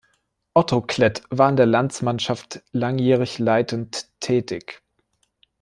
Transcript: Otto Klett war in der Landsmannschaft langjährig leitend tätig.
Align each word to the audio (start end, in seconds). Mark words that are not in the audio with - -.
Otto 0.55 0.81
Klett 0.81 1.21
war 1.29 1.47
in 1.51 1.57
der 1.57 1.67
Landsmannschaft 1.67 2.63
langjährig 2.71 3.37
leitend 3.37 4.09
tätig. 4.19 4.81